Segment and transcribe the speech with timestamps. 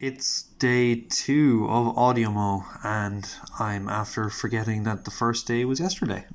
[0.00, 3.24] It's day two of AudioMo, and
[3.60, 6.26] I'm after forgetting that the first day was yesterday.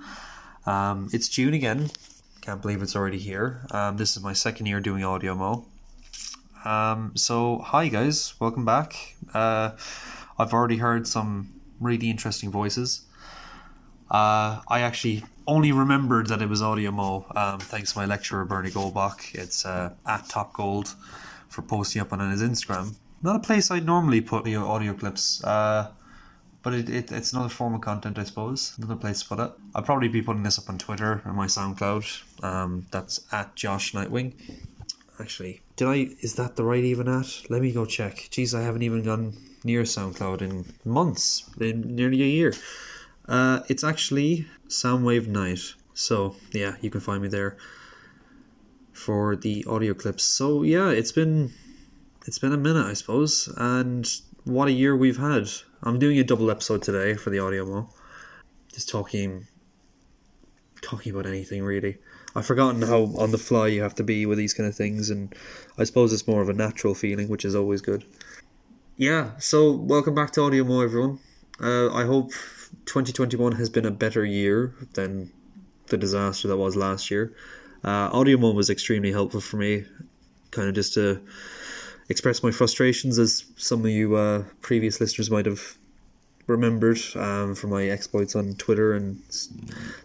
[0.66, 1.90] um, it's June again.
[2.42, 3.66] Can't believe it's already here.
[3.70, 5.64] Um, this is my second year doing AudioMo.
[6.66, 9.16] Um, so, hi guys, welcome back.
[9.32, 9.70] Uh,
[10.38, 13.06] I've already heard some really interesting voices.
[14.10, 18.70] Uh, I actually only remembered that it was AudioMo um, thanks to my lecturer Bernie
[18.70, 19.34] Goldbach.
[19.34, 20.94] It's uh, at Top Gold
[21.50, 22.94] for posting up on his Instagram.
[23.22, 25.90] Not a place I'd normally put your audio clips, uh,
[26.62, 28.72] but it, it, it's another form of content, I suppose.
[28.78, 29.52] Another place to put it.
[29.74, 32.44] I'll probably be putting this up on Twitter and my SoundCloud.
[32.44, 34.32] Um, that's at Josh Nightwing.
[35.18, 36.08] Actually, did I?
[36.20, 37.50] Is that the right even at?
[37.50, 38.28] Let me go check.
[38.30, 42.54] Jeez, I haven't even gone near SoundCloud in months, in nearly a year.
[43.28, 45.60] Uh, it's actually Soundwave Night.
[45.92, 47.58] So yeah, you can find me there
[49.00, 50.24] for the audio clips.
[50.24, 51.52] So yeah, it's been
[52.26, 54.06] it's been a minute, I suppose, and
[54.44, 55.48] what a year we've had.
[55.82, 57.88] I'm doing a double episode today for the audio mo.
[58.72, 59.46] Just talking
[60.82, 61.98] talking about anything really.
[62.36, 65.10] I've forgotten how on the fly you have to be with these kind of things,
[65.10, 65.34] and
[65.78, 68.04] I suppose it's more of a natural feeling, which is always good.
[68.96, 71.18] Yeah, so welcome back to Audio Mo, everyone.
[71.60, 72.30] Uh, I hope
[72.86, 75.32] 2021 has been a better year than
[75.86, 77.34] the disaster that was last year.
[77.82, 79.84] Uh, Audio Mo was extremely helpful for me,
[80.50, 81.20] kind of just to
[82.08, 85.78] express my frustrations, as some of you uh, previous listeners might have
[86.46, 89.16] remembered um, from my exploits on Twitter and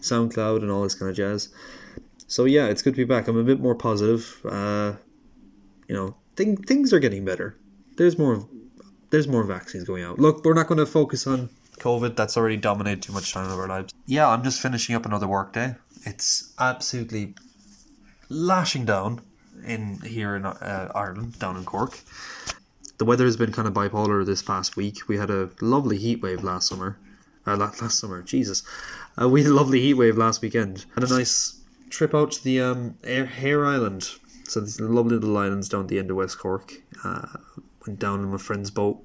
[0.02, 1.50] SoundCloud and all this kind of jazz.
[2.28, 3.28] So yeah, it's good to be back.
[3.28, 4.40] I'm a bit more positive.
[4.46, 4.94] Uh,
[5.88, 7.56] you know, thing, things are getting better.
[7.98, 8.48] There's more.
[9.12, 10.20] There's more vaccines going out.
[10.20, 12.16] Look, we're not going to focus on COVID.
[12.16, 13.94] That's already dominated too much time of our lives.
[14.08, 15.76] Yeah, I'm just finishing up another workday.
[16.06, 17.36] It's absolutely
[18.30, 19.22] lashing down
[19.66, 22.00] in here in uh, Ireland, down in Cork.
[22.98, 25.08] The weather has been kind of bipolar this past week.
[25.08, 26.98] We had a lovely heat wave last summer.
[27.48, 28.64] Uh, last, summer, Jesus.
[29.22, 30.86] Uh, we had a lovely heat wave last weekend.
[30.96, 34.10] Had a nice trip out to the um, Heir Island.
[34.46, 36.74] So these lovely little islands down at the end of West Cork.
[37.04, 37.28] Uh,
[37.86, 39.04] went down in my friend's boat.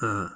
[0.00, 0.30] Uh,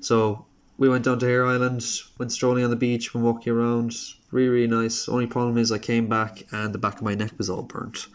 [0.00, 0.44] so
[0.78, 1.84] we went down to Heir Island,
[2.18, 3.94] went strolling on the beach, went walking around.
[4.30, 5.08] Really, really nice.
[5.08, 8.06] Only problem is I came back and the back of my neck was all burnt.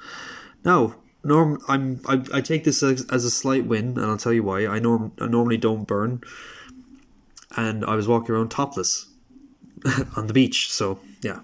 [0.63, 4.33] Now, norm, I'm I, I take this as, as a slight win, and I'll tell
[4.33, 4.65] you why.
[4.65, 6.21] I norm I normally don't burn,
[7.57, 9.07] and I was walking around topless
[10.15, 10.71] on the beach.
[10.71, 11.41] So yeah,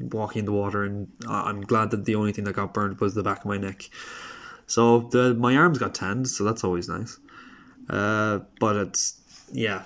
[0.00, 3.14] walking in the water, and I'm glad that the only thing that got burned was
[3.14, 3.90] the back of my neck.
[4.66, 7.18] So the my arms got tanned, so that's always nice.
[7.90, 9.20] Uh, but it's
[9.52, 9.84] yeah,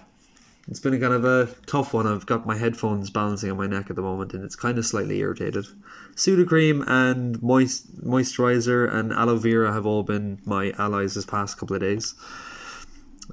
[0.73, 2.07] it's been a kind of a tough one.
[2.07, 4.87] I've got my headphones balancing on my neck at the moment, and it's kind of
[4.87, 5.67] slightly irritated.
[6.15, 11.77] Sudocrem and moist moisturizer and aloe vera have all been my allies this past couple
[11.77, 12.15] of days.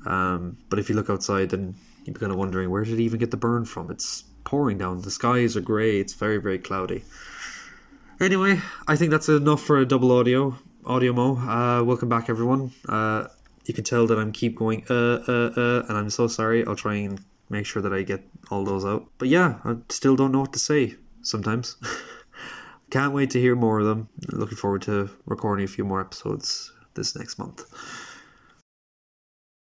[0.06, 3.22] Um, but if you look outside, then you're kind of wondering where did it even
[3.22, 3.90] get the burn from?
[3.90, 5.00] It's pouring down.
[5.04, 6.02] The skies are grey.
[6.02, 7.06] It's very very cloudy.
[8.20, 11.38] Anyway, I think that's enough for a double audio audio mo.
[11.38, 12.74] Uh, welcome back, everyone.
[12.90, 13.28] Uh,
[13.70, 16.66] you can tell that I'm keep going uh uh uh, and I'm so sorry.
[16.66, 19.06] I'll try and make sure that I get all those out.
[19.20, 21.78] But yeah, I still don't know what to say sometimes.
[22.90, 24.10] Can't wait to hear more of them.
[24.32, 27.64] Looking forward to recording a few more episodes this next month.